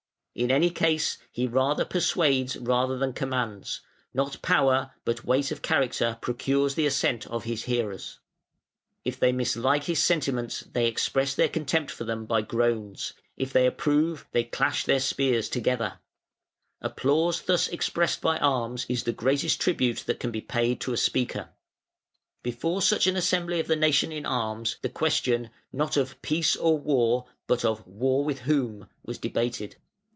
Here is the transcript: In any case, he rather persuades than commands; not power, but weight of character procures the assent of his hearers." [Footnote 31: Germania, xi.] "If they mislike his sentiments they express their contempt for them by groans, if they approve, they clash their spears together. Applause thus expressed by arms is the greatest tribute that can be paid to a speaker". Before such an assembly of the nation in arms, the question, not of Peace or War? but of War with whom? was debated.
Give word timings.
In 0.33 0.49
any 0.49 0.69
case, 0.69 1.17
he 1.29 1.45
rather 1.45 1.83
persuades 1.83 2.53
than 2.53 3.11
commands; 3.11 3.81
not 4.13 4.41
power, 4.41 4.91
but 5.03 5.25
weight 5.25 5.51
of 5.51 5.61
character 5.61 6.17
procures 6.21 6.75
the 6.75 6.85
assent 6.85 7.27
of 7.27 7.43
his 7.43 7.63
hearers." 7.65 8.19
[Footnote 9.03 9.03
31: 9.03 9.03
Germania, 9.03 9.03
xi.] 9.03 9.09
"If 9.15 9.19
they 9.19 9.31
mislike 9.33 9.83
his 9.83 10.01
sentiments 10.03 10.59
they 10.71 10.87
express 10.87 11.35
their 11.35 11.49
contempt 11.49 11.91
for 11.91 12.05
them 12.05 12.25
by 12.25 12.43
groans, 12.43 13.11
if 13.35 13.51
they 13.51 13.67
approve, 13.67 14.25
they 14.31 14.45
clash 14.45 14.85
their 14.85 15.01
spears 15.01 15.49
together. 15.49 15.99
Applause 16.81 17.41
thus 17.41 17.67
expressed 17.67 18.21
by 18.21 18.37
arms 18.37 18.85
is 18.87 19.03
the 19.03 19.11
greatest 19.11 19.59
tribute 19.59 20.05
that 20.07 20.21
can 20.21 20.31
be 20.31 20.39
paid 20.41 20.79
to 20.79 20.93
a 20.93 20.97
speaker". 20.97 21.49
Before 22.41 22.81
such 22.81 23.05
an 23.05 23.17
assembly 23.17 23.59
of 23.59 23.67
the 23.67 23.75
nation 23.75 24.13
in 24.13 24.25
arms, 24.25 24.77
the 24.81 24.87
question, 24.87 25.49
not 25.73 25.97
of 25.97 26.21
Peace 26.21 26.55
or 26.55 26.77
War? 26.79 27.25
but 27.47 27.65
of 27.65 27.85
War 27.85 28.23
with 28.23 28.39
whom? 28.39 28.87
was 29.03 29.17
debated. 29.17 29.75